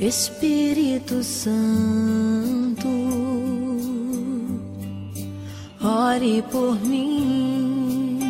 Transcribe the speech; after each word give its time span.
Espírito 0.00 1.24
Santo, 1.24 2.86
ore 5.82 6.40
por 6.52 6.78
mim. 6.86 8.20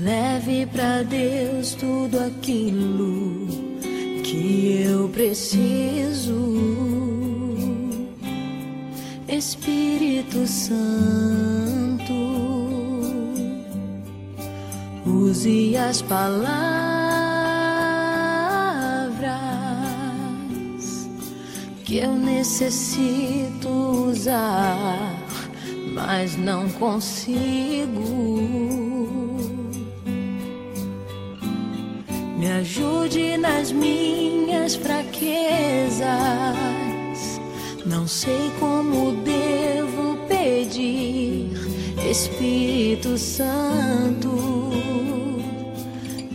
Leve 0.00 0.66
para 0.66 1.02
Deus 1.02 1.74
tudo 1.76 2.18
aquilo 2.18 3.48
que 4.22 4.82
eu 4.84 5.08
preciso. 5.08 6.36
Espírito 9.26 10.46
Santo, 10.46 12.12
use 15.06 15.74
as 15.78 16.02
palavras 16.02 16.99
que 21.90 21.98
eu 21.98 22.14
necessito 22.14 23.68
usar, 23.68 25.12
mas 25.92 26.36
não 26.36 26.68
consigo. 26.68 27.88
Me 32.38 32.46
ajude 32.46 33.36
nas 33.38 33.72
minhas 33.72 34.76
fraquezas. 34.76 36.06
Não 37.84 38.06
sei 38.06 38.52
como 38.60 39.10
devo 39.24 40.16
pedir, 40.28 41.50
Espírito 42.08 43.18
Santo, 43.18 44.30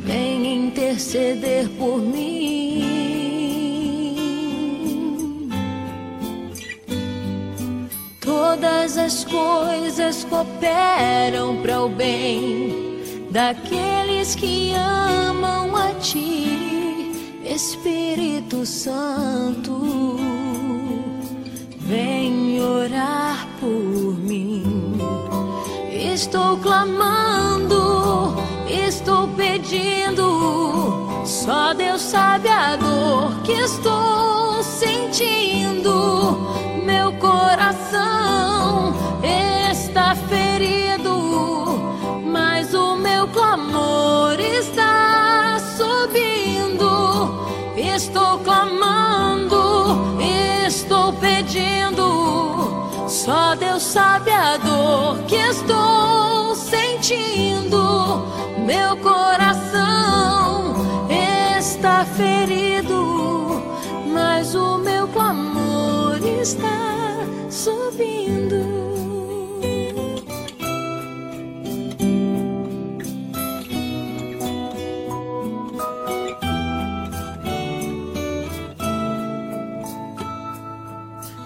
vem 0.03 0.66
interceder 0.66 1.69
por 1.80 2.02
mim. 2.02 2.95
Todas 8.56 8.98
as 8.98 9.25
coisas 9.25 10.23
cooperam 10.23 11.61
para 11.61 11.84
o 11.84 11.89
bem 11.89 13.02
daqueles 13.30 14.34
que 14.34 14.73
amam 14.73 15.75
a 15.75 15.92
Ti, 15.95 17.12
Espírito 17.44 18.66
Santo. 18.66 20.16
Vem 21.80 22.62
orar 22.62 23.45
por 23.59 24.17
mim. 24.20 24.64
Estou 25.92 26.56
clamando, 26.59 28.38
estou 28.69 29.28
pedindo. 29.36 31.25
Só 31.25 31.73
Deus 31.73 32.02
sabe 32.02 32.47
a 32.47 32.78
dor 32.78 33.34
que 33.44 33.52
estou 33.52 34.05
Só 53.25 53.56
Deus 53.56 53.81
sabe 53.81 54.30
a 54.30 54.56
dor 54.58 55.18
que 55.24 55.36
estou 55.36 56.53
sentindo. 56.53 58.24
Meu 58.63 58.96
coração 58.97 60.75
está 61.09 62.06
ferido, 62.06 63.63
mas 64.13 64.53
o 64.53 64.78
meu 64.78 65.08
clamor 65.08 66.19
está 66.24 67.18
subindo. 67.50 68.34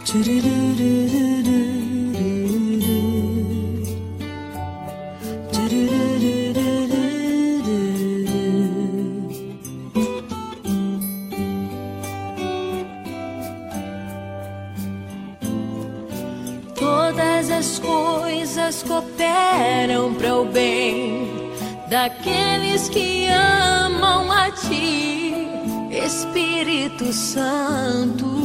Todas 0.10 0.24
as 17.52 17.78
coisas 17.78 18.82
cooperam 18.82 20.16
para 20.16 20.38
o 20.38 20.46
bem 20.46 21.52
daqueles 21.88 22.90
que 22.90 23.28
amam 23.28 24.32
a 24.32 24.50
Ti, 24.50 25.36
Espírito 25.92 27.14
Santo. 27.14 28.40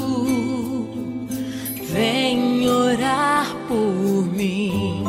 Vem 1.95 2.69
orar 2.69 3.47
por 3.69 4.27
mim. 4.33 5.05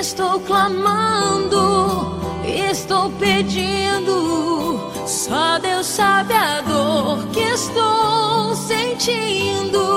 Estou 0.00 0.40
clamando, 0.40 2.18
estou 2.44 3.08
pedindo. 3.12 4.80
Só 5.06 5.60
Deus 5.60 5.86
sabe 5.86 6.34
a 6.34 6.60
dor 6.62 7.24
que 7.28 7.38
estou 7.38 8.52
sentindo. 8.56 9.89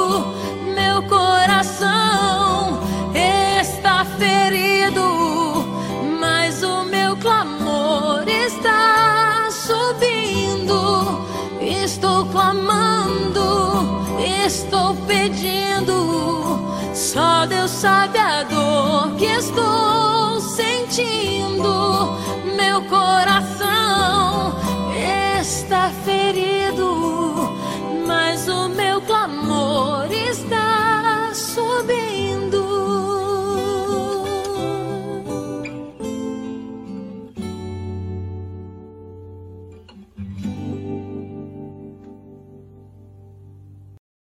Clamando, 12.33 14.01
estou 14.45 14.95
pedindo. 15.07 16.59
Só 16.93 17.45
Deus 17.45 17.69
sabe 17.69 18.17
a 18.17 18.43
dor 18.43 19.15
que 19.17 19.25
estou 19.25 20.39
sentindo. 20.41 22.17
Meu 22.57 22.81
coração 22.85 23.32